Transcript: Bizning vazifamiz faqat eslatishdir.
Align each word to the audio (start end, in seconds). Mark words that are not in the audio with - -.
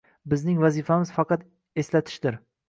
Bizning 0.31 0.55
vazifamiz 0.63 1.11
faqat 1.17 1.45
eslatishdir. 1.83 2.41